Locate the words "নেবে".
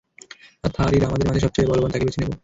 2.21-2.35